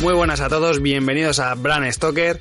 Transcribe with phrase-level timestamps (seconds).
[0.00, 2.40] Muy buenas a todos, bienvenidos a Brand Stoker.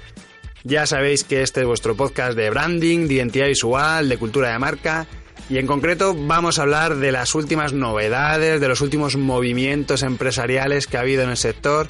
[0.64, 4.60] Ya sabéis que este es vuestro podcast de branding, de identidad visual, de cultura de
[4.60, 5.08] marca.
[5.50, 10.88] Y en concreto vamos a hablar de las últimas novedades, de los últimos movimientos empresariales
[10.88, 11.90] que ha habido en el sector,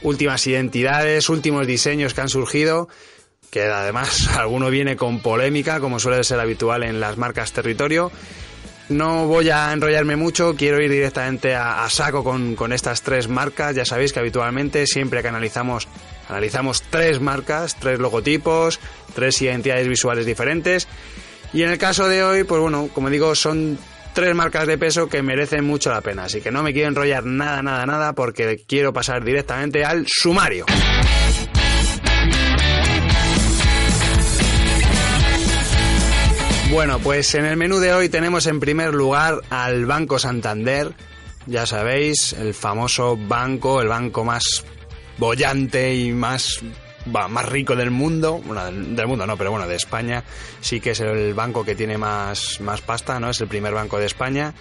[0.00, 2.88] últimas identidades, últimos diseños que han surgido,
[3.50, 8.10] que además alguno viene con polémica, como suele ser habitual en las marcas territorio.
[8.90, 13.76] No voy a enrollarme mucho, quiero ir directamente a, saco con, con, estas tres marcas.
[13.76, 15.86] Ya sabéis que habitualmente siempre que analizamos,
[16.28, 18.80] analizamos tres marcas, tres logotipos,
[19.14, 20.88] tres identidades visuales diferentes.
[21.52, 23.78] Y en el caso de hoy, pues bueno, como digo, son
[24.12, 26.24] tres marcas de peso que merecen mucho la pena.
[26.24, 30.66] Así que no me quiero enrollar nada, nada, nada, porque quiero pasar directamente al sumario.
[36.70, 40.94] Bueno, pues en el menú de hoy tenemos en primer lugar al Banco Santander.
[41.46, 44.64] Ya sabéis, el famoso banco, el banco más
[45.18, 46.60] bollante y más,
[47.06, 48.40] más rico del mundo.
[48.44, 50.22] Bueno, del mundo no, pero bueno, de España.
[50.60, 53.30] Sí que es el banco que tiene más, más pasta, ¿no?
[53.30, 54.54] Es el primer banco de España.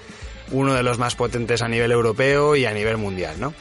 [0.49, 3.53] Uno de los más potentes a nivel europeo y a nivel mundial, ¿no?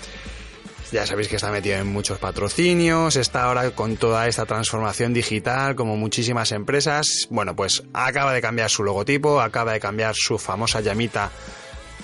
[0.91, 5.75] Ya sabéis que está metido en muchos patrocinios, está ahora con toda esta transformación digital,
[5.75, 7.29] como muchísimas empresas.
[7.29, 11.31] Bueno, pues acaba de cambiar su logotipo, acaba de cambiar su famosa llamita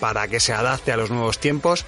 [0.00, 1.86] para que se adapte a los nuevos tiempos.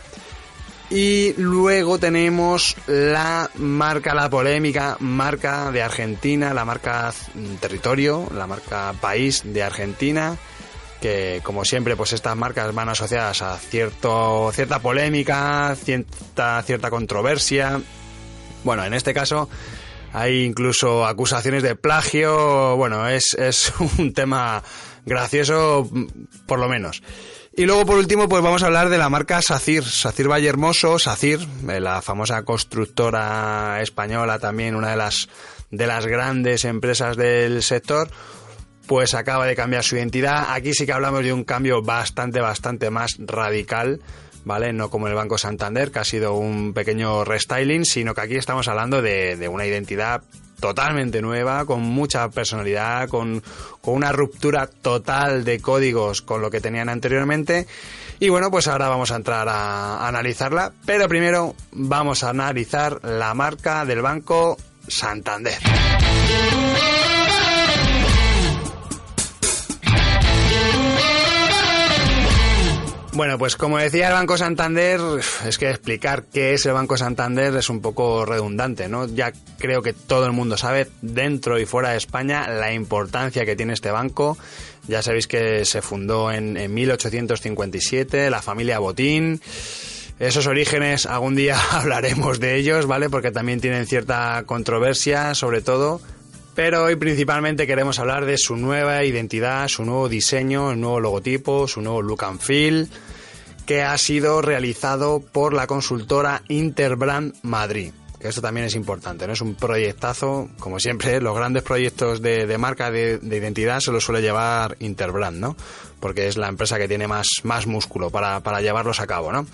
[0.88, 7.12] Y luego tenemos la marca, la polémica marca de Argentina, la marca
[7.60, 10.38] territorio, la marca país de Argentina
[11.00, 17.80] que como siempre pues estas marcas van asociadas a cierto cierta polémica, cierta cierta controversia.
[18.64, 19.48] Bueno, en este caso
[20.12, 24.62] hay incluso acusaciones de plagio, bueno, es, es un tema
[25.04, 25.88] gracioso
[26.46, 27.02] por lo menos.
[27.58, 30.98] Y luego por último pues vamos a hablar de la marca SACIR, SACIR Valle Hermoso,
[30.98, 31.40] SACIR,
[31.70, 35.28] eh, la famosa constructora española también, una de las
[35.70, 38.08] de las grandes empresas del sector,
[38.86, 40.46] pues acaba de cambiar su identidad.
[40.50, 44.00] Aquí sí que hablamos de un cambio bastante, bastante más radical.
[44.44, 44.72] ¿Vale?
[44.72, 48.68] No como el Banco Santander, que ha sido un pequeño restyling, sino que aquí estamos
[48.68, 50.22] hablando de, una identidad
[50.60, 53.42] totalmente nueva, con mucha personalidad, con,
[53.80, 57.66] con, una ruptura total de códigos con lo que tenían anteriormente.
[58.20, 63.04] Y bueno, pues ahora vamos a entrar a, a analizarla, pero primero vamos a analizar
[63.04, 65.58] la marca del Banco Santander.
[73.16, 75.00] Bueno, pues como decía el Banco Santander,
[75.46, 79.06] es que explicar qué es el Banco Santander es un poco redundante, ¿no?
[79.06, 83.56] Ya creo que todo el mundo sabe, dentro y fuera de España, la importancia que
[83.56, 84.36] tiene este banco.
[84.86, 89.40] Ya sabéis que se fundó en, en 1857, la familia Botín.
[90.18, 93.08] Esos orígenes, algún día hablaremos de ellos, ¿vale?
[93.08, 96.02] Porque también tienen cierta controversia, sobre todo.
[96.56, 101.68] Pero hoy principalmente queremos hablar de su nueva identidad, su nuevo diseño, el nuevo logotipo,
[101.68, 102.88] su nuevo look and feel,
[103.66, 107.92] que ha sido realizado por la consultora Interbrand Madrid.
[108.20, 109.34] Que esto también es importante, ¿no?
[109.34, 114.22] Es un proyectazo, como siempre, los grandes proyectos de, marca de, identidad se los suele
[114.22, 115.56] llevar Interbrand, ¿no?
[116.00, 119.46] Porque es la empresa que tiene más, más músculo para, para llevarlos a cabo, ¿no?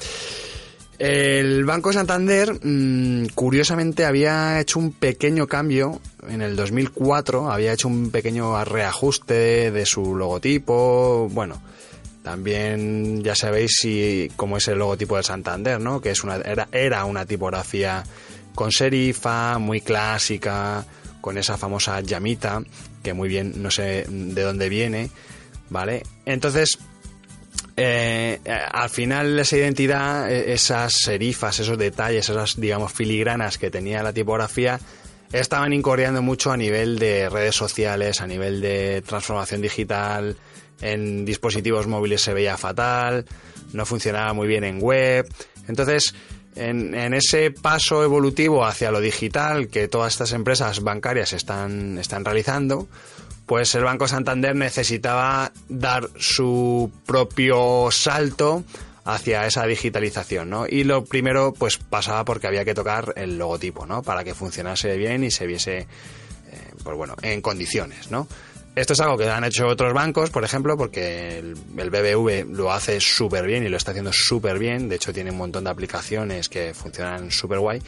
[0.99, 7.88] El Banco Santander, mm, curiosamente, había hecho un pequeño cambio en el 2004, había hecho
[7.88, 11.61] un pequeño reajuste de su logotipo, bueno,
[12.22, 16.00] también ya sabéis si cómo es el logotipo de Santander, ¿no?
[16.00, 18.04] Que es una era, era una tipografía
[18.54, 20.84] con serifa, muy clásica,
[21.20, 22.62] con esa famosa llamita,
[23.02, 25.10] que muy bien no sé de dónde viene,
[25.70, 26.02] ¿vale?
[26.24, 26.78] Entonces,
[27.76, 34.02] eh, al final esa identidad, e, esas serifas, esos detalles, esas, digamos, filigranas que tenía
[34.02, 34.78] la tipografía,
[35.32, 40.36] estaban incorriendo mucho a nivel de redes sociales, a nivel de transformación digital,
[40.80, 43.24] en dispositivos móviles se veía fatal,
[43.72, 45.26] no funcionaba muy bien en web.
[45.69, 46.14] Entonces,
[46.54, 52.88] en, ese paso evolutivo hacia lo digital que todas estas empresas bancarias están, están realizando,
[53.46, 58.64] pues el Banco Santander necesitaba dar su propio salto
[59.04, 60.66] hacia esa digitalización, ¿no?
[60.69, 64.02] Y lo primero, pues pasaba porque había que tocar el logotipo, ¿no?
[64.02, 65.86] Para que funcionase bien y se viese, eh,
[66.84, 68.28] pues bueno, en condiciones, ¿no?
[68.74, 73.00] Esto es algo que han hecho otros bancos, por ejemplo, porque el, BBV lo hace
[73.00, 74.88] súper bien y lo está haciendo súper bien.
[74.88, 77.82] De hecho, tiene un montón de aplicaciones que funcionan súper guay.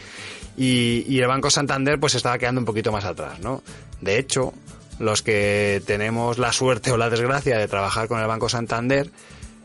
[0.59, 3.63] Y, el Banco Santander, pues estaba quedando un poquito más atrás, ¿no?
[4.03, 4.53] De hecho,
[4.99, 9.11] los que tenemos la suerte o la desgracia de trabajar con el Banco Santander,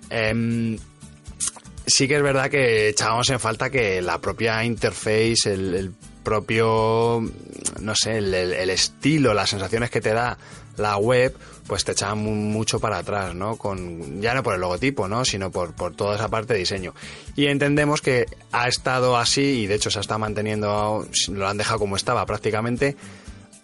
[0.09, 0.77] em,
[1.85, 5.91] sí que es verdad que echábamos en falta que la propia interface, el,
[6.23, 7.21] propio,
[7.79, 10.37] no sé, el, el, estilo, las sensaciones que te da
[10.77, 11.35] la web,
[11.67, 13.57] pues te echaban mucho para atrás, ¿no?
[13.57, 15.25] Con, ya no por el logotipo, ¿no?
[15.25, 16.93] Sino por, por toda esa parte de diseño.
[17.35, 21.79] Y entendemos que ha estado así, y de hecho se está manteniendo, lo han dejado
[21.79, 22.95] como estaba prácticamente,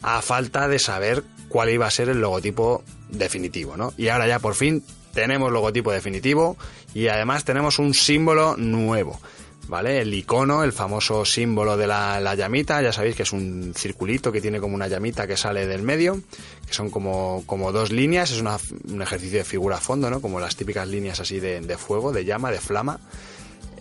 [0.01, 3.93] a falta de saber cuál iba a ser el logotipo definitivo, ¿no?
[3.97, 6.57] Y ahora ya por fin tenemos logotipo definitivo
[6.93, 9.19] y además tenemos un símbolo nuevo.
[9.67, 10.01] ¿Vale?
[10.01, 14.41] El icono, el famoso símbolo de la, llamita, ya sabéis que es un circulito que
[14.41, 16.21] tiene como una llamita que sale del medio,
[16.67, 20.21] que son como, como dos líneas, es un ejercicio de figura a fondo, ¿no?
[20.21, 22.99] Como las típicas líneas así de, de fuego, de llama, de flama.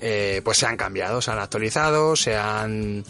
[0.01, 3.05] Eh, pues se han cambiado, se han actualizado, se han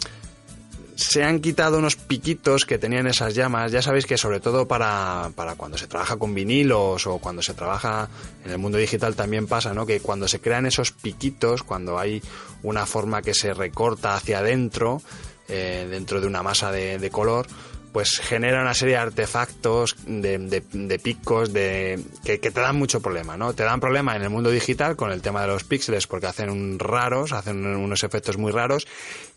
[0.95, 3.71] se han quitado unos piquitos que tenían esas llamas.
[3.71, 7.53] Ya sabéis que sobre todo para, para, cuando se trabaja con vinilos o cuando se
[7.53, 8.09] trabaja
[8.43, 9.85] en el mundo digital también pasa, ¿no?
[9.85, 12.21] Que cuando se crean esos piquitos, cuando hay
[12.63, 15.01] una forma que se recorta hacia adentro,
[15.47, 17.47] eh, dentro de una masa de, de color,
[17.95, 23.53] pues genera una serie de artefactos, de, picos, de que, te dan mucho problema, ¿no?
[23.53, 26.77] Te dan problema en el mundo digital con el tema de los píxeles porque hacen
[26.77, 28.85] raros, hacen unos efectos muy raros,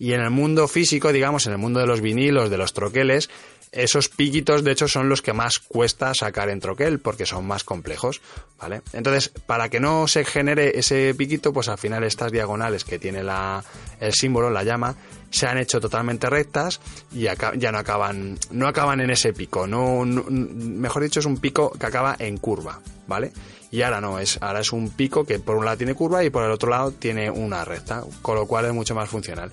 [0.01, 3.31] y en el mundo físico, digamos, en el mundo de los vinilos, de los troqueles,
[3.73, 7.65] esos piquitos, de hecho, son los que más cuesta sacar en troquel porque son más
[7.65, 8.21] complejos,
[8.61, 8.83] ¿vale?
[8.93, 13.23] Entonces, para que no se genere ese piquito, pues al final estas diagonales que tiene
[13.23, 13.65] la,
[14.01, 14.97] el símbolo, la llama,
[15.31, 16.81] se han hecho totalmente rectas
[17.13, 21.71] y ya no acaban, no acaban en ese pico, no, mejor dicho, es un pico
[21.71, 23.33] que acaba en curva, ¿vale?
[23.71, 26.31] Y ahora no, es, ahora es un pico que por un lado tiene curva y
[26.31, 29.53] por el otro lado tiene una recta, con lo cual es mucho más funcional.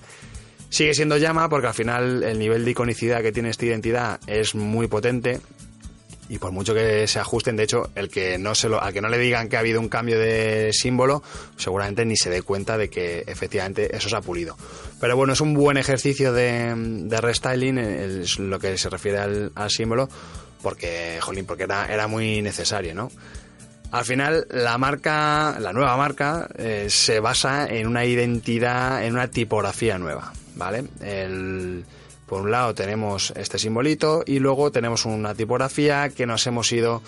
[0.68, 4.54] Sigue siendo llama porque al final el nivel de iconicidad que tiene esta identidad es
[4.54, 5.40] muy potente
[6.28, 9.00] y por mucho que se ajusten, de hecho, el que no se lo, al que
[9.00, 11.22] no le digan que ha habido un cambio de símbolo,
[11.56, 14.56] seguramente ni se dé cuenta de que efectivamente eso se ha pulido.
[15.00, 19.70] Pero bueno, es un buen ejercicio de, de restyling, es lo que se refiere al,
[19.70, 20.08] símbolo,
[20.62, 23.10] porque, jolín, porque era, era muy necesario, ¿no?
[23.92, 29.28] Al final, la marca, la nueva marca, eh, se basa en una identidad, en una
[29.28, 30.32] tipografía nueva.
[30.56, 30.84] ¿Vale?
[31.00, 31.84] El,
[32.26, 37.02] por un lado tenemos este simbolito y luego tenemos una tipografía que nos hemos ido...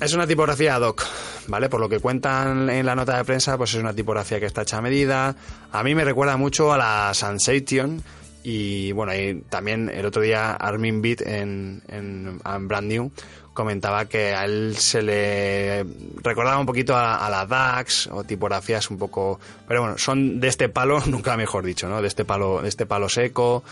[0.00, 1.04] Es una tipografía ad hoc,
[1.48, 1.68] ¿vale?
[1.68, 4.62] Por lo que cuentan en la nota de prensa, pues es una tipografía que está
[4.62, 5.36] hecha a medida.
[5.72, 8.02] A mí me recuerda mucho a la Sensation
[8.42, 13.10] y bueno, y también el otro día Armin Beat en, en, en Brand New
[13.52, 15.84] comentaba que a él se le
[16.22, 20.68] recordaba un poquito a, la DAX o tipografías un poco, pero bueno, son de este
[20.68, 22.00] palo, nunca mejor dicho, ¿no?
[22.00, 23.62] De este palo, de este palo seco.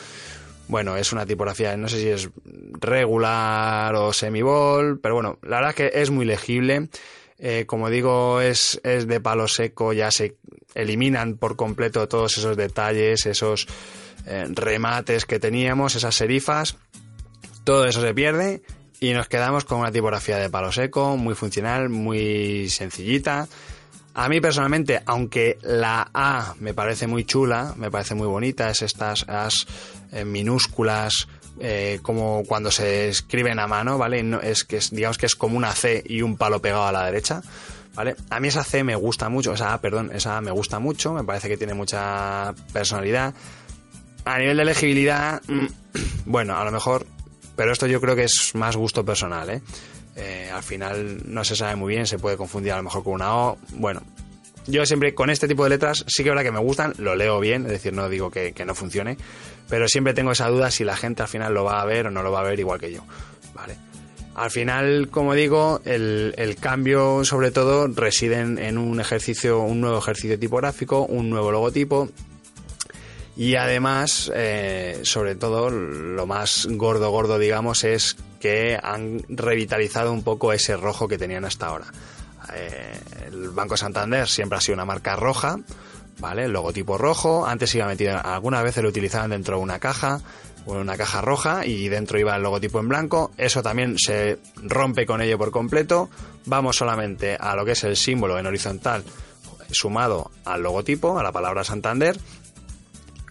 [0.67, 2.29] Bueno, es una tipografía, no sé si es
[2.79, 6.89] regular o semibol, pero bueno, la verdad es que es muy legible.
[7.39, 10.37] Eh, como digo, es, es de palo seco, ya se
[10.75, 13.67] eliminan por completo todos esos detalles, esos
[14.27, 16.77] eh, remates que teníamos, esas serifas.
[17.65, 18.63] Todo eso se pierde
[19.01, 23.49] y nos quedamos con una tipografía de palo seco, muy funcional, muy sencillita.
[24.15, 28.83] A mí personalmente, aunque la A me parece muy chula, me parece muy bonita, es
[28.83, 29.67] estas As
[30.11, 31.29] eh, minúsculas,
[31.61, 34.25] eh, como cuando se escriben a mano, ¿vale?
[34.43, 37.43] Es que digamos que es como una C y un palo pegado a la derecha,
[37.95, 38.17] ¿vale?
[38.31, 41.13] A mí esa C me gusta mucho, esa A, perdón, esa A me gusta mucho,
[41.13, 43.35] me parece que tiene mucha personalidad.
[44.25, 45.41] A nivel de legibilidad,
[46.27, 47.07] bueno, a lo mejor
[47.59, 49.61] pero esto yo creo que es más gusto personal, ¿eh?
[50.15, 50.49] ¿eh?
[50.55, 53.35] al final no se sabe muy bien, se puede confundir a lo mejor con una
[53.35, 53.59] O.
[53.73, 54.01] Bueno,
[54.69, 57.17] yo siempre con este tipo de letras sí que es verdad que me gustan, lo
[57.17, 59.19] leo bien, es decir, no digo que, no funcione,
[59.69, 62.11] pero siempre tengo esa duda si la gente al final lo va a ver o
[62.13, 63.03] no lo va a ver igual que yo.
[64.37, 69.81] Al final, como digo, el, el cambio sobre todo reside en, en un ejercicio, un
[69.81, 72.09] nuevo ejercicio tipográfico, un nuevo logotipo
[73.39, 80.25] y además, eh, sobre todo, lo más gordo, gordo, digamos, es que han revitalizado un
[80.25, 81.87] poco ese rojo que tenían hasta ahora.
[82.53, 85.57] Eh, el Banco Santander siempre ha sido una marca roja,
[86.19, 86.47] ¿vale?
[86.47, 87.47] El logotipo rojo.
[87.47, 90.21] Antes iba metido, algunas veces lo utilizaban dentro de una caja,
[90.67, 93.31] una caja roja, y dentro iba el logotipo en blanco.
[93.37, 96.11] Eso también se rompe con ello por completo.
[96.47, 99.05] Vamos solamente a lo que es el símbolo en horizontal
[99.71, 102.19] sumado al logotipo, a la palabra Santander,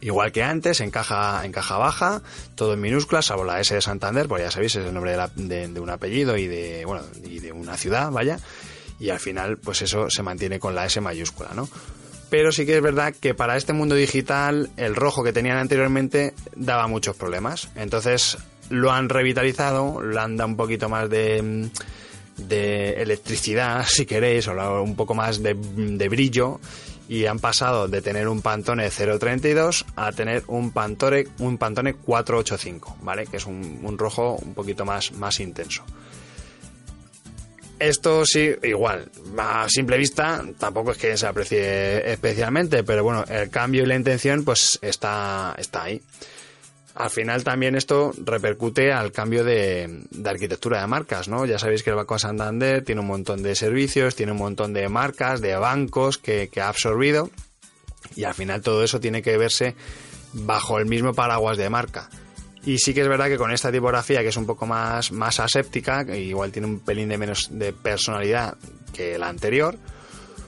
[0.01, 2.21] igual que antes, en caja, en caja baja,
[2.55, 5.17] todo en minúsculas, salvo la S de Santander, pues ya sabéis, es el nombre de,
[5.17, 8.39] la- de- de un apellido y de, bueno, y de una ciudad, vaya.
[8.99, 11.69] Y al final, pues eso se mantiene con la S mayúscula, ¿no?
[12.29, 16.33] Pero sí que es verdad que para este mundo digital, el rojo que tenían anteriormente
[16.55, 17.69] daba muchos problemas.
[17.75, 18.37] Entonces
[18.69, 21.69] lo han revitalizado, le han dado un poquito más de,
[22.37, 26.59] de electricidad, si queréis, o un poco más de, de brillo
[27.09, 32.97] y han pasado de tener un Pantone 032 a tener un Pantone, un Pantone 485,
[33.01, 33.27] ¿vale?
[33.27, 35.83] Que es un, un rojo un poquito más, más intenso.
[37.79, 43.49] Esto sí, igual, a simple vista tampoco es que se aprecie especialmente, pero bueno, el
[43.49, 46.01] cambio y la intención pues está, está ahí.
[46.97, 51.45] Al final también esto repercute al cambio de, arquitectura de marcas, ¿no?
[51.45, 54.89] Ya sabéis que el Banco Santander tiene un montón de servicios, tiene un montón de
[54.89, 57.29] marcas, de bancos que, ha absorbido
[58.15, 59.75] y al final todo eso tiene que verse
[60.33, 62.09] bajo el mismo paraguas de marca.
[62.65, 65.39] Y sí que es verdad que con esta tipografía, que es un poco más, más
[65.39, 68.57] aséptica, igual tiene un pelín de menos de personalidad
[68.91, 69.77] que la anterior,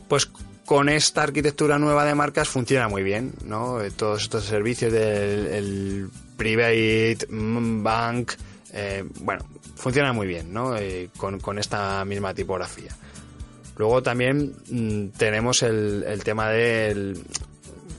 [0.08, 0.26] pues
[0.66, 3.82] con esta arquitectura nueva de marcas funciona muy bien, ¿no?
[3.82, 8.32] Eh, Todos estos servicios del el Private mm, Bank,
[8.74, 10.78] eh, bueno, funciona muy bien, ¿no?
[10.78, 12.96] Eh, con, esta misma tipografía.
[13.76, 17.22] Luego también mm, tenemos el, tema del,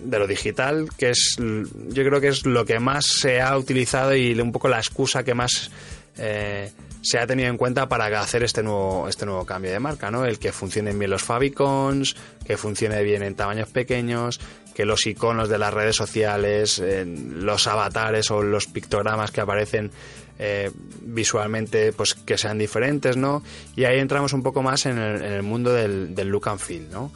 [0.03, 4.17] de lo digital, que es, yo creo que es lo que más se ha utilizado
[4.17, 5.71] y un poco la excusa que más
[6.17, 10.11] eh, se ha tenido en cuenta para hacer este nuevo, este nuevo cambio de marca,
[10.11, 10.25] ¿no?
[10.25, 14.41] El que funcionen bien los favicons, que funcione bien en tamaños pequeños,
[14.75, 19.91] que los iconos de las redes sociales, eh, los avatares o los pictogramas que aparecen
[20.39, 20.71] eh,
[21.03, 23.43] visualmente, pues que sean diferentes, ¿no?
[23.77, 27.13] Y ahí entramos un poco más en el, mundo del, del look and feel, ¿no?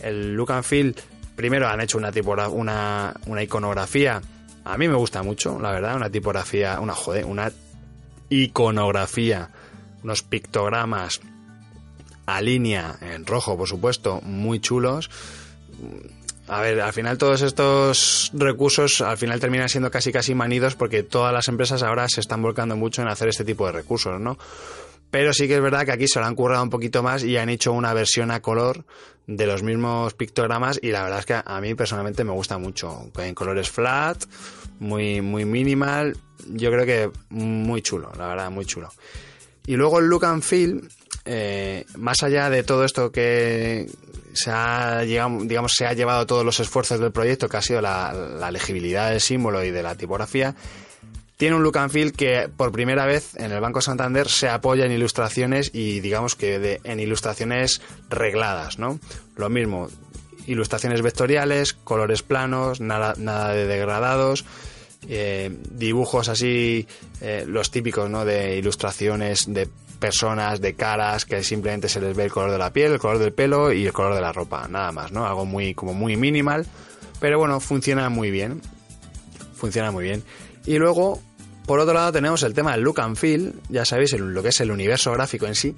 [0.00, 0.96] El look and feel,
[1.36, 4.22] primero han hecho una, tipora- una, una iconografía,
[4.64, 7.52] a mí me gusta mucho, la verdad, una tipografía, una joder, una
[8.30, 9.50] iconografía,
[10.02, 11.20] unos pictogramas
[12.26, 15.10] a línea en rojo, por supuesto, muy chulos.
[16.52, 21.02] A ver, al final todos estos recursos al final terminan siendo casi casi manidos porque
[21.02, 24.36] todas las empresas ahora se están volcando mucho en hacer este tipo de recursos, ¿no?
[25.10, 27.38] Pero sí que es verdad que aquí se lo han currado un poquito más y
[27.38, 28.84] han hecho una versión a color
[29.26, 33.10] de los mismos pictogramas y la verdad es que a mí personalmente me gusta mucho.
[33.16, 34.22] En colores flat,
[34.78, 36.18] muy, muy minimal,
[36.48, 38.90] yo creo que muy chulo, la verdad, muy chulo.
[39.66, 40.86] Y luego el look and feel,
[41.24, 43.88] eh, más allá de todo esto que
[44.34, 48.12] se ha, digamos, se ha llevado todos los esfuerzos del proyecto, que ha sido la,
[48.12, 50.54] la legibilidad del símbolo y de la tipografía,
[51.36, 54.86] tiene un look and feel que por primera vez en el Banco Santander se apoya
[54.86, 58.98] en ilustraciones y digamos que de- en ilustraciones regladas, ¿no?
[59.36, 59.88] Lo mismo,
[60.46, 64.44] ilustraciones vectoriales, colores planos, nada, nada de degradados,
[65.08, 66.86] eh, dibujos así,
[67.20, 68.24] eh, los típicos, ¿no?
[68.24, 69.68] De ilustraciones de
[70.02, 73.18] personas, de caras, que simplemente se les ve el color de la piel, el color
[73.18, 75.24] del pelo y el color de la ropa, nada más, ¿no?
[75.24, 76.66] Algo muy, como muy minimal,
[77.20, 78.60] pero bueno, funciona muy bien
[79.62, 80.24] funciona muy bien.
[80.66, 81.22] Y luego,
[81.66, 84.60] por otro lado, tenemos el tema del look and feel, ya sabéis, lo que es
[84.60, 85.76] el universo gráfico en sí,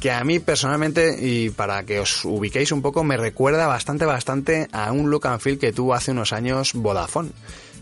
[0.00, 4.68] que a mí personalmente, y para que os ubiquéis un poco, me recuerda bastante, bastante
[4.72, 7.32] a un look and feel que tuvo hace unos años Vodafone.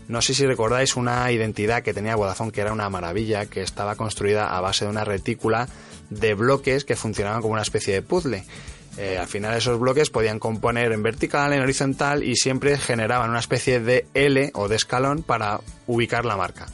[0.07, 3.95] No sé si recordáis una identidad que tenía Vodafone que era una maravilla, que estaba
[3.95, 5.67] construida a base de una retícula
[6.09, 8.43] de bloques que funcionaban como una especie de puzzle.
[8.97, 13.39] Eh, al final esos bloques podían componer en vertical, en horizontal y siempre generaban una
[13.39, 16.67] especie de L o de escalón para ubicar la marca.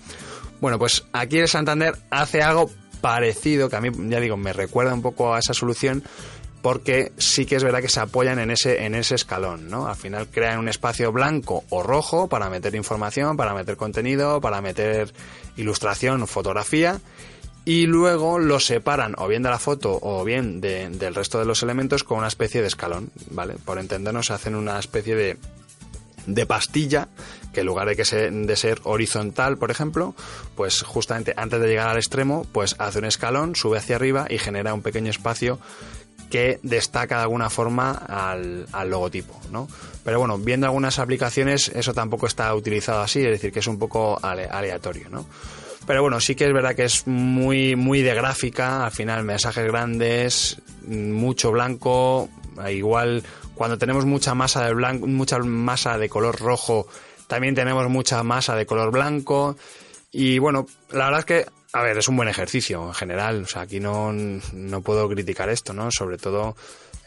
[0.59, 2.69] Bueno, pues aquí el Santander hace algo
[3.01, 6.03] parecido, que a mí, ya digo, me recuerda un poco a esa solución,
[6.61, 9.87] porque sí que es verdad que se apoyan en ese, en ese escalón, ¿no?
[9.87, 14.61] Al final crean un espacio blanco o rojo para meter información, para meter contenido, para
[14.61, 15.13] meter
[15.57, 16.99] ilustración fotografía,
[17.65, 21.61] y luego los separan o bien de la foto o bien del resto de los
[21.63, 23.55] elementos con una especie de escalón, ¿vale?
[23.65, 25.37] Por entendernos, hacen una especie de,
[26.25, 27.07] de pastilla
[27.53, 30.15] que en lugar de que se, de ser horizontal, por ejemplo,
[30.55, 34.37] pues justamente antes de llegar al extremo, pues hace un escalón, sube hacia arriba y
[34.37, 35.59] genera un pequeño espacio
[36.31, 39.67] que destaca de alguna forma al, logotipo, ¿no?
[40.03, 43.77] Pero bueno, viendo algunas aplicaciones, eso tampoco está utilizado así, es decir, que es un
[43.77, 45.27] poco aleatorio, ¿no?
[45.85, 49.65] Pero bueno, sí que es verdad que es muy, muy de gráfica, al final mensajes
[49.65, 52.29] grandes, mucho blanco,
[52.69, 53.23] igual
[53.53, 56.87] cuando tenemos mucha masa de blanco, mucha masa de color rojo,
[57.27, 59.55] también tenemos mucha masa de color blanco.
[60.11, 63.43] Y bueno, la verdad es que, a ver, es un buen ejercicio en general.
[63.43, 65.91] O sea, aquí no, no puedo criticar esto, ¿no?
[65.91, 66.55] Sobre todo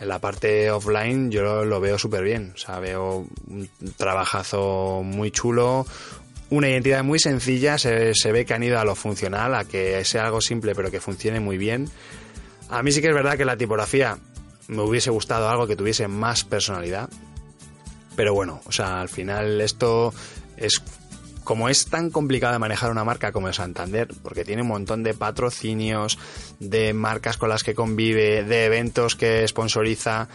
[0.00, 2.52] en la parte offline yo lo, veo súper bien.
[2.54, 5.87] O sea, veo un trabajazo muy chulo,
[6.50, 10.04] una identidad muy sencilla, se, se, ve que han ido a lo funcional, a que
[10.04, 11.90] sea algo simple pero que funcione muy bien.
[12.71, 14.18] A mí sí que es verdad que la tipografía
[14.68, 17.11] me hubiese gustado algo que tuviese más personalidad.
[18.16, 20.14] Pero bueno, o sea, al final esto
[20.56, 20.83] es
[21.44, 25.02] como es tan complicado de manejar una marca como el Santander, porque tiene un montón
[25.02, 26.18] de patrocinios,
[26.58, 30.28] de marcas con las que convive, de eventos que sponsoriza,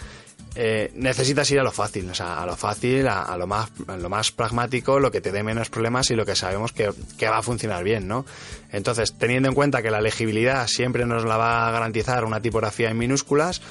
[0.55, 4.09] eh, necesitas ir a lo fácil, o sea, a lo fácil, a, lo más, lo
[4.09, 6.89] más pragmático, lo que te dé menos problemas y lo que sabemos que,
[7.27, 8.25] va a funcionar bien, ¿no?
[8.71, 12.89] Entonces, teniendo en cuenta que la legibilidad siempre nos la va a garantizar una tipografía
[12.89, 13.61] en minúsculas,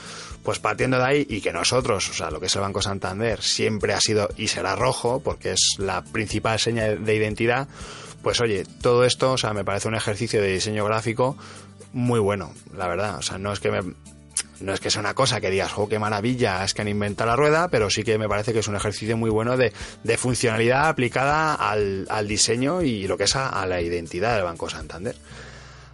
[0.43, 3.43] pues partiendo de ahí y que nosotros, o sea, lo que es el Banco Santander,
[3.43, 7.69] siempre ha sido y será rojo, porque es la principal seña de identidad,
[8.23, 11.37] pues oye, todo esto, o sea, me parece un ejercicio de diseño gráfico
[11.93, 13.19] muy bueno, la verdad.
[13.19, 13.81] O sea, no es que me,
[14.61, 17.31] no es que sea una cosa que digas, oh, qué maravilla, es que han inventado
[17.31, 19.73] la rueda, pero sí que me parece que es un ejercicio muy bueno de,
[20.17, 25.17] funcionalidad aplicada al, diseño y lo que es a, la identidad del Banco Santander.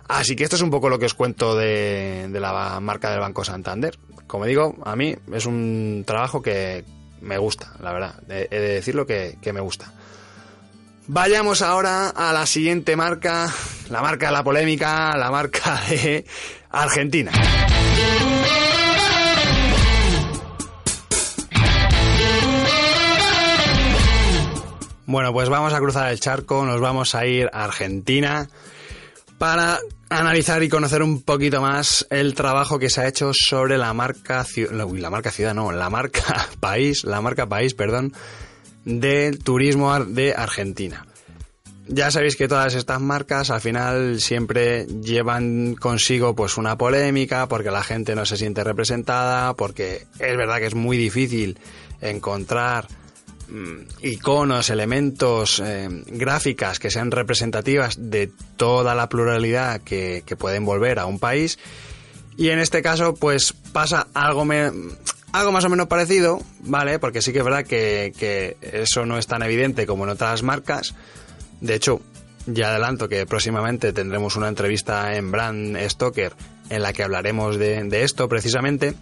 [0.09, 3.45] Así que esto es un poco lo que os cuento de, la marca del Banco
[3.45, 3.99] Santander.
[4.27, 6.85] Como digo, a mí es un trabajo que
[7.21, 8.15] me gusta, la verdad.
[8.29, 9.93] He de decirlo que, que me gusta.
[11.07, 13.53] Vayamos ahora a la siguiente marca,
[13.91, 16.25] la marca de la polémica, la marca de
[16.71, 17.31] Argentina.
[25.07, 28.49] Bueno, pues vamos a cruzar el charco, nos vamos a ir a Argentina
[29.39, 33.93] para analizar y conocer un poquito más el trabajo que se ha hecho sobre la
[33.93, 38.13] marca la marca ciudad no, la marca país, la marca país, perdón,
[38.85, 41.07] del turismo de Argentina.
[41.87, 47.71] Ya sabéis que todas estas marcas al final siempre llevan consigo pues una polémica porque
[47.71, 51.59] la gente no se siente representada, porque es verdad que es muy difícil
[52.01, 52.89] encontrar
[54.01, 61.07] iconos, elementos, eh, gráficas que sean representativas de toda la pluralidad que, pueden volver a
[61.07, 61.59] un país.
[62.37, 64.45] Y en este caso, pues pasa algo,
[65.33, 66.99] algo más o menos parecido, ¿vale?
[66.99, 70.43] Porque sí que es verdad que, que eso no es tan evidente como en otras
[70.43, 70.95] marcas
[71.65, 72.03] de hecho,
[72.45, 76.35] ya adelanto que próximamente tendremos una entrevista en Brand Stoker
[76.69, 78.95] en la que hablaremos de, esto precisamente.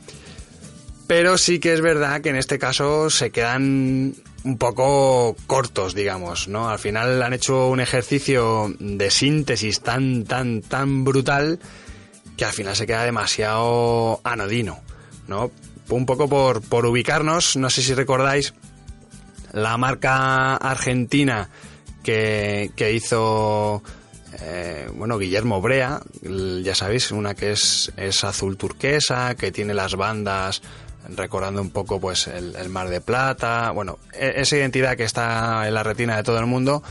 [1.08, 6.48] Pero sí que es verdad que en este caso se quedan un poco cortos, digamos,
[6.48, 6.68] ¿no?
[6.68, 11.60] Al final han hecho un ejercicio de síntesis tan, tan, tan brutal
[12.36, 14.80] que al final se queda demasiado anodino,
[15.28, 15.50] ¿no?
[15.88, 18.54] Un poco por, por ubicarnos, no sé si recordáis,
[19.52, 21.50] la marca argentina
[22.02, 23.82] que, hizo
[24.40, 26.00] eh, bueno, Guillermo Brea,
[26.62, 30.62] ya sabéis, una que es, es azul turquesa, que tiene las bandas
[31.08, 35.74] recordando un poco pues el, Mar de Plata, bueno, e, esa identidad que está en
[35.74, 36.82] la retina de todo el mundo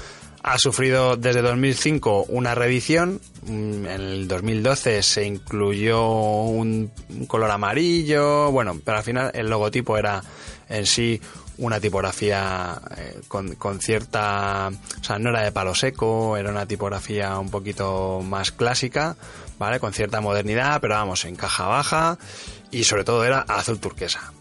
[0.43, 6.04] ha sufrido desde 2005 una reedición, mm, en el 2012 se incluyó
[6.43, 6.91] un
[7.28, 10.24] color amarillo, bueno, pero al final el logotipo era
[10.69, 11.21] en sí
[11.58, 14.71] una tipografía eh, con, con, cierta...
[15.00, 19.15] O sea, no era de palo seco, era una tipografía un poquito más clásica,
[19.60, 19.80] ¿vale?
[19.80, 22.17] Con cierta modernidad, pero vamos, en caja baja
[22.71, 24.34] y sobre todo era azul turquesa.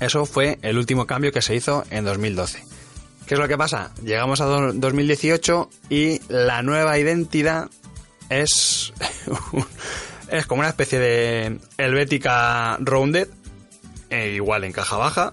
[0.00, 2.64] Eso fue el último cambio que se hizo en 2012.
[3.26, 3.92] ¿Qué es lo que pasa?
[4.02, 7.68] Llegamos a 2018 y la nueva identidad
[8.30, 8.92] es,
[10.30, 13.28] es como una especie de Helvética Rounded,
[14.08, 15.32] e igual en caja baja,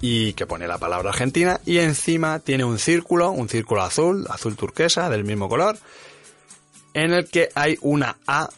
[0.00, 4.56] y que pone la palabra Argentina y encima tiene un círculo, un círculo azul, azul
[4.56, 5.78] turquesa del mismo color,
[6.92, 8.50] en el que hay una A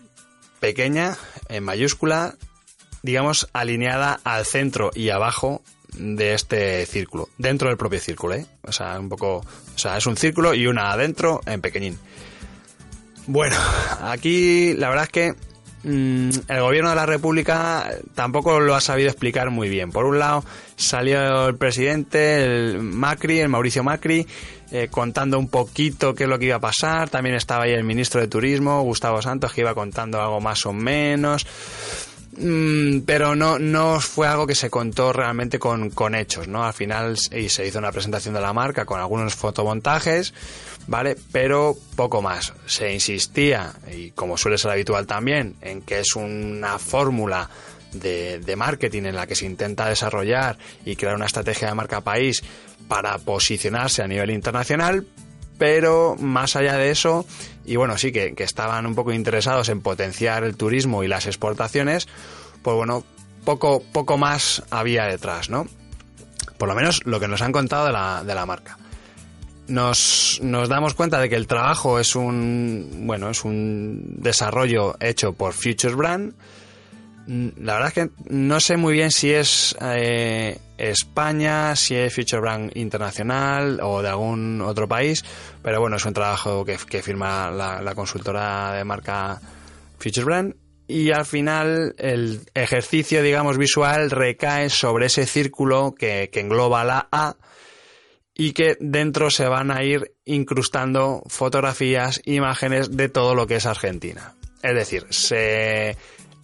[0.60, 1.16] pequeña
[1.48, 2.34] en mayúscula,
[3.02, 5.62] digamos alineada al centro y abajo
[5.96, 8.46] de este círculo, dentro del propio círculo, ¿eh?
[8.62, 11.98] O sea, un poco, o sea, es un círculo y una adentro en pequeñín.
[13.26, 13.56] Bueno,
[14.02, 15.34] aquí la verdad es que
[15.84, 19.90] mm, el gobierno de la República tampoco lo ha sabido explicar muy bien.
[19.90, 20.44] Por un lado,
[20.76, 24.26] salió el presidente, el Macri, el Mauricio Macri,
[24.70, 27.08] eh, contando un poquito qué es lo que iba a pasar.
[27.08, 30.72] También estaba ahí el ministro de Turismo, Gustavo Santos, que iba contando algo más o
[30.72, 31.46] menos.
[32.38, 36.64] Mm, pero no, no fue algo que se contó realmente con, con hechos, ¿no?
[36.64, 40.34] Al final y se hizo una presentación de la marca con algunos fotomontajes,
[40.86, 41.16] ¿vale?
[41.32, 42.52] Pero poco más.
[42.66, 47.48] Se insistía, y como suele ser habitual también, en que es una fórmula
[47.92, 52.02] de, de, marketing en la que se intenta desarrollar y crear una estrategia de marca
[52.02, 52.42] país
[52.88, 55.06] para posicionarse a nivel internacional,
[55.58, 57.26] pero más allá de eso,
[57.64, 62.08] y bueno, sí que, estaban un poco interesados en potenciar el turismo y las exportaciones,
[62.62, 63.04] pues bueno,
[63.44, 65.66] poco, poco más había detrás, ¿no?
[66.58, 67.92] Por lo menos lo que nos han contado de
[68.34, 68.78] la, marca.
[69.68, 75.32] Nos, nos damos cuenta de que el trabajo es un, bueno, es un desarrollo hecho
[75.32, 76.34] por Futures Brand,
[77.26, 82.40] la verdad es que no sé muy bien si es eh, España, si es Future
[82.40, 85.24] Brand Internacional o de algún otro país,
[85.62, 89.40] pero bueno, es un trabajo que, firma la, consultora de marca
[89.98, 90.54] Future Brand
[90.88, 97.08] y al final el ejercicio, digamos, visual recae sobre ese círculo que, que engloba la
[97.10, 97.36] A
[98.34, 103.66] y que dentro se van a ir incrustando fotografías, imágenes de todo lo que es
[103.66, 104.34] Argentina.
[104.62, 105.96] Es decir, se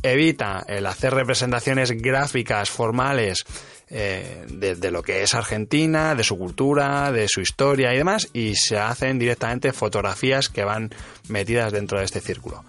[0.02, 3.44] evita el hacer representaciones gráficas formales
[3.94, 8.54] eh, de, lo que es Argentina, de su cultura, de su historia y demás, y
[8.54, 10.90] se hacen directamente fotografías que van
[11.28, 12.64] metidas dentro de este círculo.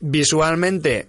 [0.00, 1.06] Visualmente,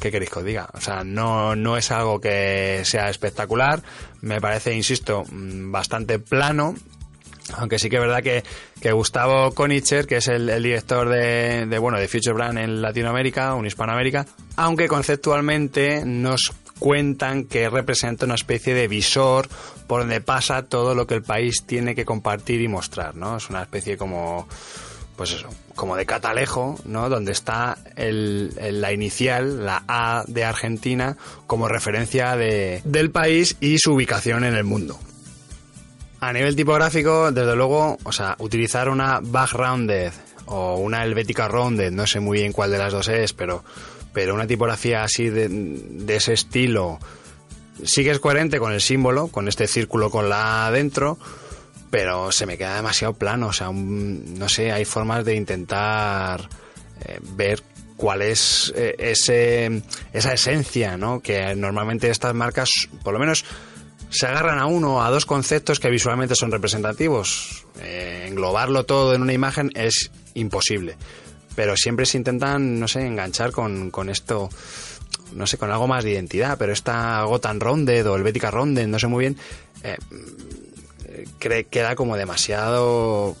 [0.00, 0.68] ¿qué queréis que os diga?
[0.72, 3.82] O sea, no, no es algo que sea espectacular,
[4.20, 6.76] me parece, insisto, mm, bastante plano,
[7.54, 8.44] aunque sí que es verdad que,
[8.80, 13.66] que Gustavo Konicher, que es el, director de, bueno, de Future Brand en Latinoamérica, en
[13.66, 14.26] Hispanoamérica,
[14.56, 16.52] aunque conceptualmente nos
[16.84, 19.48] cuentan que representa una especie de visor
[19.86, 23.38] por donde pasa todo lo que el país tiene que compartir y mostrar, ¿no?
[23.38, 24.46] Es una especie como,
[25.16, 27.08] pues eso, como de catalejo, ¿no?
[27.08, 31.16] Donde está el, la inicial, la A de Argentina,
[31.46, 35.00] como referencia de, del país y su ubicación en el mundo.
[36.20, 40.12] A nivel tipográfico, desde luego, o sea, utilizar una backgrounded
[40.44, 43.64] o una helvética rounded, no sé muy bien cuál de las dos es, pero,
[44.14, 46.98] pero una tipografía así de, ese estilo
[47.82, 51.18] sí que es coherente con el símbolo, con este círculo con la A dentro,
[51.90, 56.48] pero se me queda demasiado plano, o sea, no sé, hay formas de intentar
[57.04, 57.62] eh, ver
[57.96, 61.20] cuál es eh, ese, esa esencia, ¿no?
[61.20, 62.70] Que normalmente estas marcas,
[63.02, 63.44] por lo menos
[64.10, 67.66] se agarran a uno o a dos conceptos que visualmente son representativos.
[67.82, 70.96] Eh, englobarlo todo en una imagen es imposible.
[71.54, 74.48] Pero siempre se intentan, no sé, enganchar con, con esto,
[75.32, 76.56] no sé, con algo más de identidad.
[76.58, 79.36] Pero esta Gotan Rounded o Helvética Rounded, no sé muy bien,
[79.82, 79.96] eh,
[81.70, 83.36] queda como demasiado,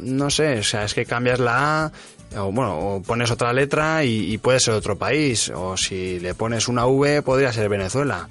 [0.00, 1.92] no sé, o sea, es que cambias la A
[2.36, 6.34] o bueno, o pones otra letra y, y, puede ser otro país, o si le
[6.34, 8.28] pones una V podría ser Venezuela.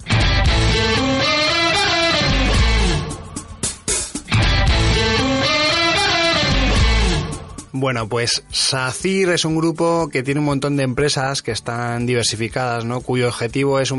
[7.75, 12.86] Bueno, pues SACIR es un grupo que tiene un montón de empresas que están diversificadas,
[12.86, 13.01] ¿no?
[13.01, 13.91] Cuyo objetivo es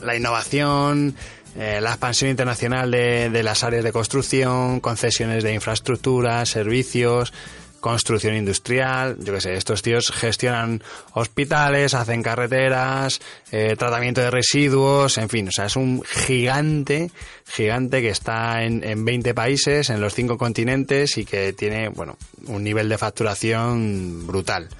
[0.00, 1.16] la innovación,
[1.58, 7.32] eh, la expansión internacional de, de las áreas de construcción, concesiones de infraestructura, servicios,
[7.84, 13.20] construcción industrial, yo qué sé, estos tíos gestionan hospitales, hacen carreteras,
[13.52, 17.10] eh, tratamiento de residuos, en fin, o sea, es un gigante,
[17.46, 22.16] gigante que está en, en 20 países, en los cinco continentes y que tiene, bueno,
[22.46, 24.70] un nivel de facturación brutal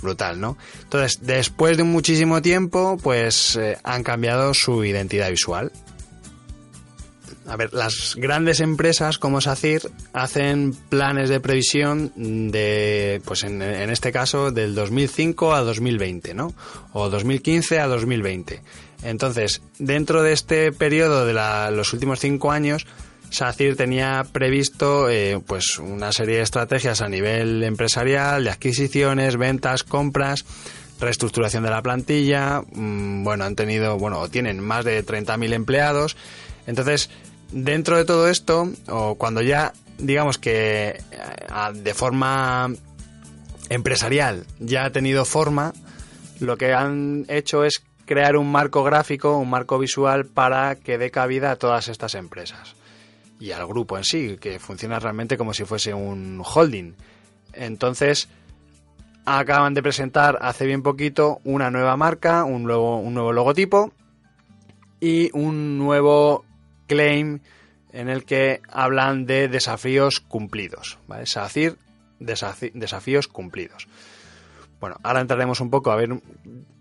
[0.00, 0.56] brutal, ¿no?
[0.82, 5.70] Entonces, después de muchísimo tiempo, pues eh, han cambiado su identidad visual
[7.46, 14.12] a ver, las grandes empresas como SACIR hacen planes de previsión de, pues en, este
[14.12, 16.54] caso, del 2005 a 2020, ¿no?
[16.92, 18.62] O 2015 a 2020.
[19.02, 21.34] Entonces, dentro de este periodo de
[21.72, 22.86] los últimos cinco años,
[23.30, 29.82] SACIR tenía previsto eh, pues una serie de estrategias a nivel empresarial, de adquisiciones, ventas,
[29.82, 30.44] compras,
[31.00, 32.62] reestructuración de la plantilla.
[32.72, 36.16] Mm, bueno, han tenido, bueno, tienen más de 30.000 empleados.
[36.66, 37.10] Entonces,
[37.52, 42.72] dentro de todo esto, o cuando ya digamos que eh, de forma
[43.68, 45.72] empresarial ya ha tenido forma,
[46.40, 51.10] lo que han hecho es crear un marco gráfico, un marco visual para que dé
[51.10, 52.74] cabida a todas estas empresas
[53.42, 56.94] y al grupo en sí, que funciona realmente como si fuese un holding.
[57.52, 58.28] Entonces,
[59.24, 63.92] acaban de presentar hace bien poquito una nueva marca, un nuevo, un nuevo logotipo
[65.00, 66.44] y un nuevo
[66.92, 67.40] claim
[67.92, 70.98] en el que hablan de desafíos cumplidos.
[71.06, 71.26] ¿vale?
[71.26, 71.76] SACIR,
[72.18, 73.88] desafíos cumplidos.
[74.80, 76.10] Bueno, ahora entraremos un poco a ver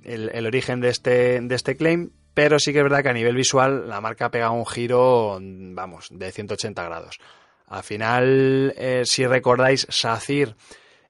[0.04, 3.36] el, origen de este, de este claim, pero sí que es verdad que a nivel
[3.36, 7.19] visual la marca pega un giro, vamos, de 180 grados.
[7.67, 10.56] Al final, eh, si recordáis, SACIR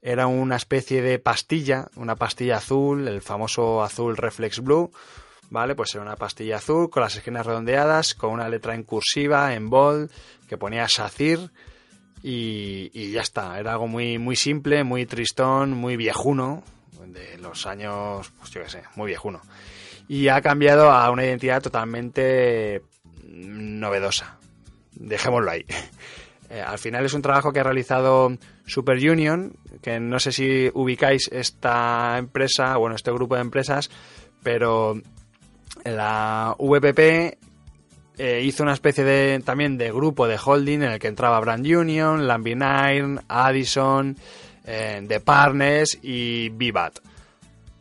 [0.02, 4.92] era una especie de pastilla, una pastilla azul, el famoso azul Reflex Blue,
[5.52, 5.76] ¿vale?
[5.76, 9.70] Pues era una pastilla azul con las esquinas redondeadas, con una letra en cursiva, en
[9.70, 10.10] bold,
[10.48, 11.52] que ponía SACIR
[12.24, 13.60] y, ya está.
[13.60, 16.64] Era algo muy, muy simple, muy tristón, muy viejuno,
[17.06, 19.42] de los años, pues yo qué sé, muy viejuno.
[20.08, 22.82] Y ha cambiado a una identidad totalmente
[23.28, 24.38] novedosa.
[24.94, 25.66] Dejémoslo ahí.
[26.54, 30.70] Eh, al final es un trabajo que ha realizado Super Union, que no sé si
[30.74, 33.90] ubicáis esta empresa, bueno, este grupo de empresas,
[34.44, 35.02] pero
[35.86, 37.38] la VPP
[38.18, 41.66] eh, hizo una especie de también de grupo de holding en el que entraba Brand
[41.66, 44.16] Union, Lambinine, Addison,
[44.66, 47.00] eh, The Partners y Vivat.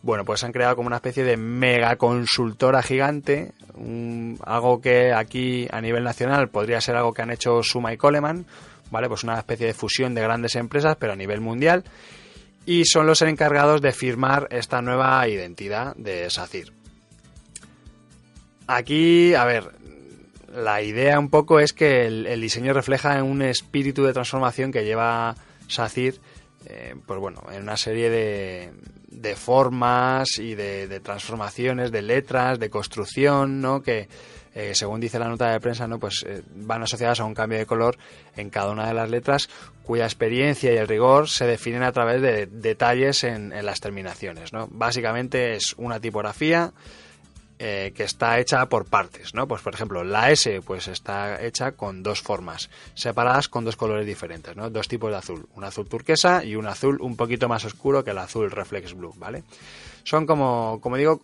[0.02, 3.52] Bueno, pues han creado como una especie de mega consultora gigante,
[4.44, 8.46] algo que aquí a nivel nacional podría ser algo que han hecho Suma y Coleman,
[8.90, 9.08] ¿vale?
[9.08, 11.84] Pues una especie de fusión de grandes empresas, pero a nivel mundial.
[12.64, 16.79] Y son los encargados de firmar esta nueva identidad de SACIR.
[18.72, 19.72] Aquí, a ver,
[20.54, 25.34] la idea un poco es que el, diseño refleja un espíritu de transformación que lleva
[25.66, 26.20] SACIR,
[26.66, 28.70] eh, pues bueno, en una serie de,
[29.08, 33.82] de formas y de, transformaciones, de letras, de construcción, ¿no?
[33.82, 34.08] Que,
[34.54, 35.98] eh, según dice la nota de prensa, ¿no?
[35.98, 37.98] Pues eh, van asociadas a un cambio de color
[38.36, 39.48] en cada una de las letras,
[39.82, 44.52] cuya experiencia y el rigor se definen a través de detalles en, en las terminaciones,
[44.52, 44.68] ¿no?
[44.70, 46.72] Básicamente es una tipografía
[47.62, 49.46] eh, que está hecha por partes, ¿no?
[49.46, 54.06] Pues por ejemplo, la S pues está hecha con dos formas, separadas con dos colores
[54.06, 54.70] diferentes, ¿no?
[54.70, 58.12] Dos tipos de azul, un azul turquesa y un azul un poquito más oscuro que
[58.12, 59.44] el azul reflex blue, ¿vale?
[60.04, 61.20] Son como, como digo,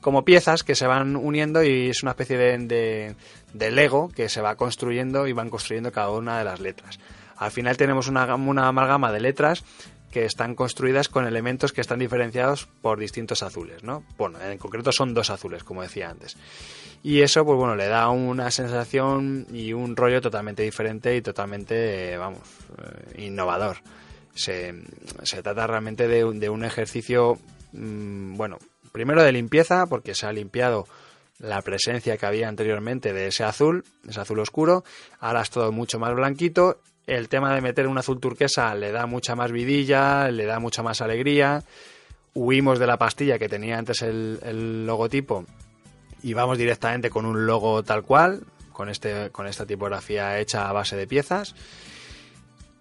[0.00, 3.14] como piezas que se van uniendo y es una especie de,
[3.52, 6.98] de, Lego que se va construyendo y van construyendo cada una de las letras.
[7.36, 9.64] Al final tenemos una, una amalgama de letras
[10.14, 14.04] que están construidas con elementos que están diferenciados por distintos azules, ¿no?
[14.16, 16.36] Bueno, en concreto son dos azules, como decía antes.
[17.02, 22.16] Y eso, pues bueno, le da una sensación y un rollo totalmente diferente y totalmente,
[22.16, 22.42] vamos,
[22.78, 23.78] eh, innovador.
[24.36, 24.72] Se,
[25.42, 27.36] trata realmente de, un ejercicio,
[27.72, 28.58] mm, bueno,
[28.92, 30.86] primero de limpieza, porque se ha limpiado
[31.40, 34.84] la presencia que había anteriormente de ese azul, ese azul oscuro,
[35.18, 39.06] ahora es todo mucho más blanquito el tema de meter un azul turquesa le da
[39.06, 41.62] mucha más vidilla, le da mucha más alegría.
[42.34, 45.44] Huimos de la pastilla que tenía antes el, logotipo
[46.22, 50.72] y vamos directamente con un logo tal cual, con, este, con esta tipografía hecha a
[50.72, 51.54] base de piezas.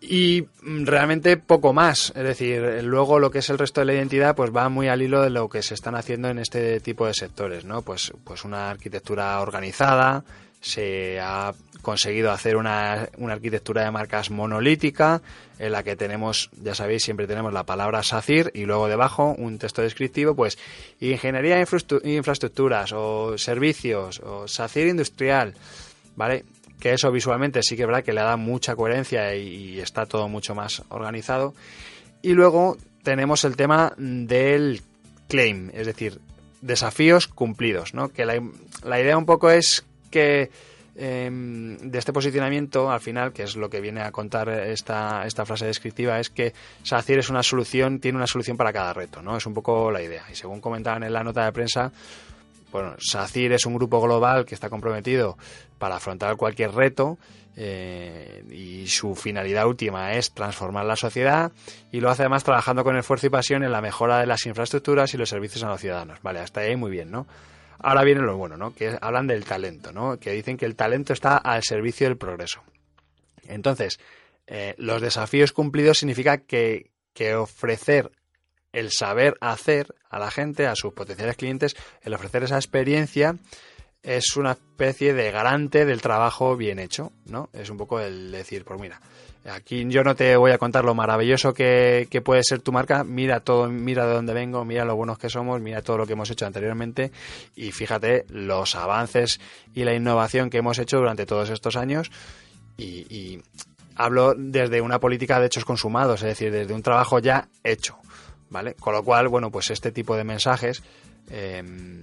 [0.05, 4.35] Y realmente poco más, es decir, luego lo que es el resto de la identidad
[4.35, 7.13] pues va muy al hilo de lo que se están haciendo en este tipo de
[7.13, 7.83] sectores, ¿no?
[7.83, 10.25] Pues, pues una arquitectura organizada,
[10.63, 15.21] se ha conseguido hacer una, arquitectura de marcas monolítica
[15.59, 19.59] en la que tenemos, ya sabéis, siempre tenemos la palabra SACIR y luego debajo un
[19.59, 20.57] texto descriptivo, pues
[21.01, 25.53] ingeniería de infraestructuras o servicios o SACIR industrial,
[26.15, 26.45] ¿vale?
[26.79, 30.29] Que eso visualmente sí que es verdad que le da mucha coherencia y, está todo
[30.29, 31.53] mucho más organizado.
[32.21, 34.81] Y luego tenemos el tema del
[35.27, 36.21] claim, es decir,
[36.61, 38.09] desafíos cumplidos, ¿no?
[38.09, 38.41] Que la,
[38.83, 40.51] la idea un poco es que
[40.95, 45.43] em, de este posicionamiento, al final, que es lo que viene a contar esta, esta
[45.43, 49.35] frase descriptiva, es que SACIR es una solución, tiene una solución para cada reto, ¿no?
[49.35, 50.23] Es un poco la idea.
[50.31, 51.91] Y según comentaban en la nota de prensa,
[52.71, 55.37] bueno, SACIR es un grupo global que está comprometido
[55.79, 57.17] para afrontar cualquier reto
[57.55, 61.51] eh, y su finalidad última es transformar la sociedad
[61.91, 65.13] y lo hace además trabajando con esfuerzo y pasión en la mejora de las infraestructuras
[65.13, 66.19] y los servicios a los ciudadanos.
[66.23, 67.27] Vale, hasta ahí muy bien, ¿no?
[67.79, 68.73] Ahora viene lo bueno, ¿no?
[68.73, 70.19] Que hablan del talento, ¿no?
[70.19, 72.63] Que dicen que el talento está al servicio del progreso.
[73.47, 73.99] Entonces,
[74.47, 78.11] eh, los desafíos cumplidos significa que, que ofrecer
[78.71, 83.37] el saber hacer a la gente, a sus potenciales clientes, el ofrecer esa experiencia
[84.01, 87.49] es una especie de garante del trabajo bien hecho, ¿no?
[87.53, 88.99] Es un poco el decir, pues mira,
[89.45, 93.03] Aquí yo no te voy a contar lo maravilloso que, puede ser tu marca.
[93.03, 96.13] Mira todo, mira de dónde vengo, mira lo buenos que somos, mira todo lo que
[96.13, 97.11] hemos hecho anteriormente
[97.55, 99.41] y fíjate los avances
[99.73, 102.09] y la innovación que hemos hecho durante todos estos años
[102.77, 103.41] y,
[103.95, 107.97] hablo desde una política de hechos consumados, es decir, desde un trabajo ya hecho,
[108.49, 108.73] ¿vale?
[108.73, 110.81] Con lo cual, bueno, pues este tipo de mensajes,
[111.29, 112.01] em,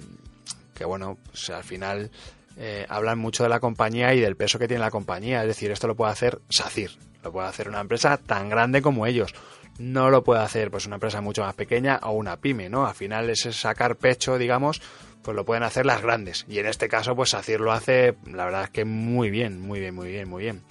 [0.73, 2.13] que bueno, pues al final
[2.57, 5.73] eh, hablan mucho de la compañía y del peso que tiene la compañía, es decir,
[5.73, 6.93] esto lo puede hacer SACIR,
[7.23, 9.35] lo puede hacer una empresa tan grande como ellos,
[9.79, 12.87] no lo puede hacer pues una empresa mucho más pequeña o una pyme, ¿no?
[12.87, 14.83] Al final es sacar pecho, digamos,
[15.23, 16.45] pues lo pueden hacer las grandes.
[16.49, 19.81] Y en este caso, pues SACIR lo hace, la verdad es que muy bien, muy
[19.81, 20.63] bien, muy bien, muy bien.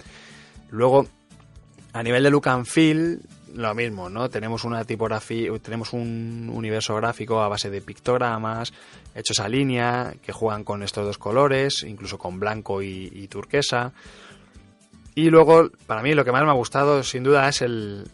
[0.70, 1.06] Luego,
[1.92, 3.20] a nivel de look and feel,
[3.54, 4.28] lo mismo, ¿no?
[4.28, 8.72] Tenemos una tipografía, tenemos un universo gráfico a base de pictogramas
[9.14, 13.92] hechos a línea que juegan con estos dos colores, incluso con blanco y, turquesa.
[15.14, 18.08] Y luego, para mí, lo que más me ha gustado, sin duda, es el,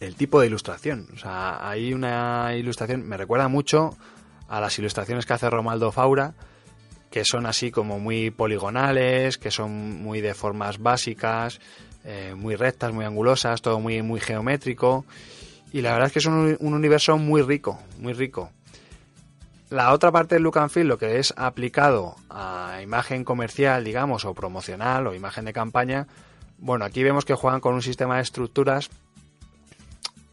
[0.00, 1.08] el tipo de ilustración.
[1.14, 3.96] O sea, hay una ilustración, me recuerda mucho
[4.48, 6.34] a las ilustraciones que hace Romaldo Faura,
[7.10, 11.60] que son así como muy poligonales, que son muy de formas básicas,
[12.04, 15.04] eh, muy rectas, muy angulosas, todo muy, muy geométrico.
[15.72, 18.50] Y la verdad es que es un, universo muy rico, muy rico.
[19.68, 24.24] La otra parte del look and feel, lo que es aplicado a imagen comercial, digamos,
[24.24, 26.06] o promocional, o imagen de campaña,
[26.58, 28.88] bueno, aquí vemos que juegan con un sistema de estructuras,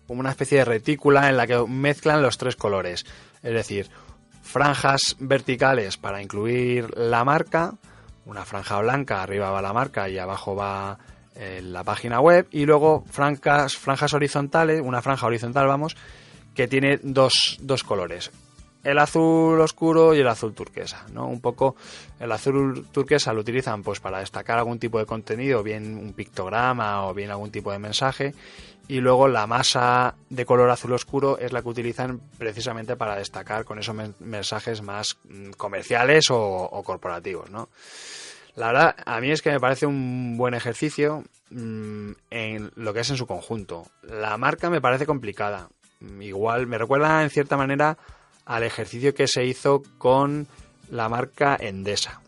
[0.08, 3.06] como una especie de retícula en la que mezclan los tres colores.
[3.42, 3.90] Es decir,
[4.44, 7.74] franjas verticales para incluir la marca,
[8.26, 11.00] una franja blanca, arriba va la marca y abajo va
[11.36, 15.98] eh, la página web, y luego franjas, franjas horizontales, una franja horizontal, vamos,
[16.54, 18.32] que tiene dos, dos colores.
[18.84, 21.28] El azul oscuro y el azul turquesa, ¿no?
[21.28, 21.76] Un poco
[22.20, 27.08] el azul turquesa lo utilizan pues para destacar algún tipo de contenido, bien un pictograma
[27.08, 28.34] o bien algún tipo de mensaje,
[28.88, 33.64] y luego la masa de color azul oscuro es la que utilizan precisamente para destacar
[33.64, 37.70] con esos mensajes más mm, comerciales o, corporativos, ¿no?
[38.56, 43.00] La verdad, a mí es que me parece un buen ejercicio mm, en lo que
[43.00, 43.88] es en su conjunto.
[44.04, 45.70] La marca me parece complicada.
[46.20, 47.98] Igual me recuerda en cierta manera
[48.46, 50.48] al ejercicio que se hizo con
[50.90, 52.22] la marca Endesa.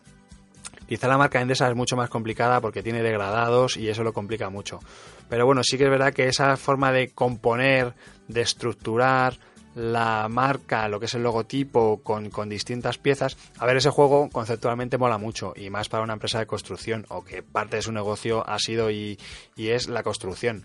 [0.88, 4.50] Quizá la marca Endesa es mucho más complicada porque tiene degradados y eso lo complica
[4.50, 4.80] mucho.
[5.28, 7.94] Pero bueno, sí que es verdad que esa forma de componer,
[8.28, 9.36] de estructurar
[9.76, 14.96] la marca, lo que es el logotipo con, distintas piezas, a ver, ese juego conceptualmente
[14.96, 18.48] mola mucho y más para una empresa de construcción o que parte de su negocio
[18.48, 19.18] ha sido y,
[19.56, 20.64] es la construcción.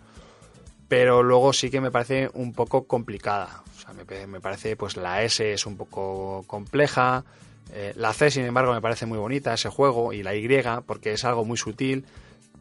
[0.92, 3.64] Pero luego sí que me parece un poco complicada.
[3.78, 7.24] O sea, me, parece, pues la S es un poco compleja.
[7.72, 10.50] Eh, la C, sin embargo, me parece muy bonita ese juego y la Y
[10.86, 12.04] porque es algo muy sutil.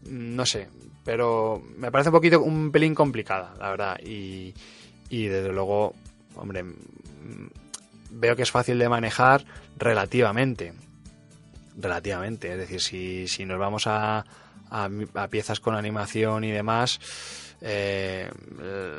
[0.04, 0.68] No sé,
[1.04, 3.98] pero me parece un poquito, un pelín complicada, la verdad.
[3.98, 4.54] Y,
[5.08, 5.96] y desde luego,
[6.36, 6.76] hombre, mm,
[8.12, 9.44] veo que es fácil de manejar
[9.76, 10.72] relativamente.
[11.76, 14.24] Relativamente, es decir, si, si nos vamos a,
[14.70, 17.00] a, piezas con animación y demás,
[17.60, 18.30] eh,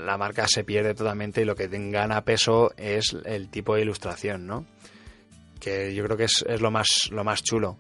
[0.06, 4.46] la marca se pierde totalmente y lo que gana peso es el tipo de ilustración,
[4.46, 4.66] ¿no?
[5.60, 7.78] Que yo creo que es, es lo más lo más chulo.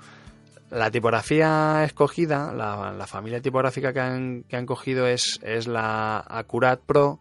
[0.72, 6.80] La tipografía escogida, la, familia tipográfica que han, que han cogido es, es la Accurat
[6.80, 7.20] Pro,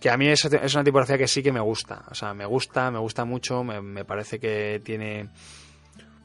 [0.00, 2.02] que a mí es, es, una tipografía que sí que me gusta.
[2.10, 5.28] O sea, me gusta, me gusta mucho, me, parece que tiene,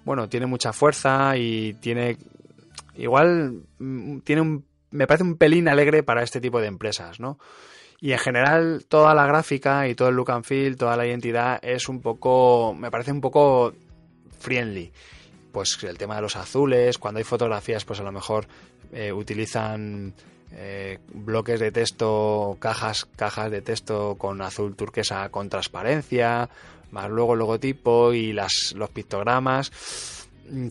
[0.06, 2.18] bueno, tiene mucha fuerza y tiene,
[2.96, 4.64] igual, mm, tiene un,
[4.96, 7.38] me parece un pelín alegre para este tipo de empresas, ¿no?
[8.02, 11.60] Y en general toda la gráfica y todo el look and feel, toda la identidad
[11.62, 13.74] es un poco, me parece un poco
[14.40, 14.92] friendly
[15.56, 18.46] pues el tema de los azules, cuando hay fotografías, pues a lo mejor
[18.92, 20.14] eh, utilizan
[20.52, 26.50] eh, bloques de texto, cajas, cajas de texto con azul turquesa con transparencia,
[26.92, 29.72] más luego el logotipo y las, los pictogramas.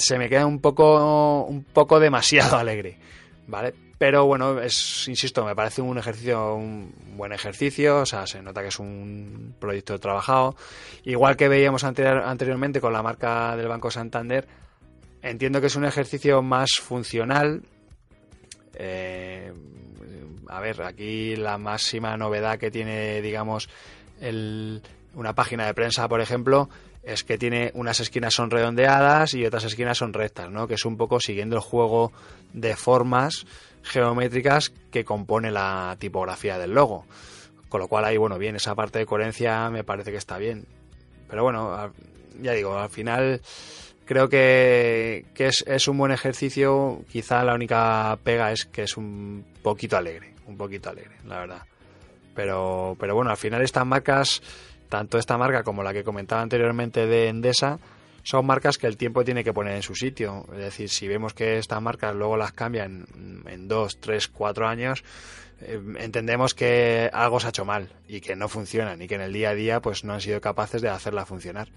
[0.01, 2.99] Se me queda un poco, un poco demasiado alegre,
[3.47, 3.75] ¿vale?
[3.97, 8.61] Pero bueno, es, insisto, me parece un ejercicio, un buen ejercicio, o sea, se nota
[8.61, 10.57] que es un proyecto trabajado.
[11.05, 14.47] Igual que veíamos anteriormente con la marca del Banco Santander,
[15.25, 17.63] Entiendo que es un ejercicio más funcional.
[18.75, 19.51] Eh,
[20.49, 23.71] a ver, aquí la máxima novedad que tiene, digamos,
[25.15, 26.69] una página de prensa, por ejemplo,
[27.05, 30.67] es que tiene unas esquinas son redondeadas y otras esquinas son rectas, ¿no?
[30.67, 32.13] Que es un poco siguiendo el juego
[32.53, 33.47] de formas
[33.83, 37.07] geométricas que compone la tipografía del logo.
[37.69, 40.67] Con lo cual ahí, bueno, bien, esa parte de coherencia me parece que está bien.
[41.29, 41.93] Pero bueno,
[42.41, 43.41] ya digo, al final
[44.05, 47.03] creo que, es, un buen ejercicio.
[47.11, 51.63] Quizá la única pega es que es un poquito alegre, un poquito alegre, la verdad.
[52.35, 54.43] Pero, pero bueno, al final estas marcas,
[54.95, 57.81] tanto esta marca como la que comentaba anteriormente de Endesa,
[58.23, 60.47] son marcas que el tiempo tiene que poner en su sitio.
[60.53, 63.05] Es decir, si vemos que estas marcas luego las cambian
[63.45, 65.03] en dos, tres, cuatro años,
[65.63, 69.23] eh, entendemos que algo se ha hecho mal y que no funcionan y que en
[69.23, 71.71] el día a día pues no han sido capaces de hacerla funcionar.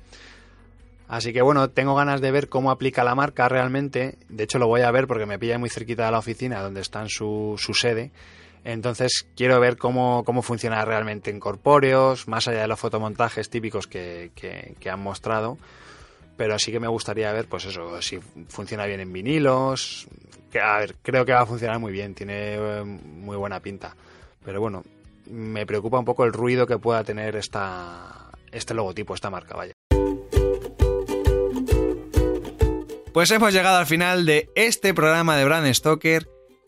[1.08, 4.20] Así que bueno, tengo ganas de ver cómo aplica la marca realmente.
[4.30, 6.82] De hecho, lo voy a ver porque me pilla muy cerquita de la oficina donde
[6.82, 8.12] está su, su sede.
[8.68, 13.88] Entonces quiero ver cómo, cómo funciona realmente en corpóreos, más allá de los fotomontajes típicos
[13.88, 14.30] que,
[14.92, 15.58] han mostrado.
[16.36, 20.10] Pero sí que me gustaría ver, pues eso, si funciona bien en vinilos.
[20.62, 23.96] A ver, creo que va a funcionar muy bien, tiene eh, muy buena pinta.
[24.44, 24.84] Pero bueno,
[25.32, 29.72] me preocupa un poco el ruido que pueda tener esta, este logotipo, esta marca, vaya.
[33.14, 36.37] Pues hemos llegado al final de este programa de Brand Stoker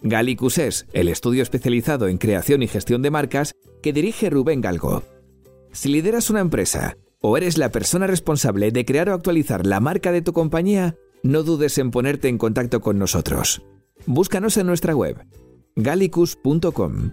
[0.00, 5.02] Gallicus es el estudio especializado en creación y gestión de marcas que dirige Rubén Galgo.
[5.72, 10.12] Si lideras una empresa o eres la persona responsable de crear o actualizar la marca
[10.12, 13.62] de tu compañía, no dudes en ponerte en contacto con nosotros.
[14.06, 15.26] Búscanos en nuestra web
[15.74, 17.12] gallicus.com.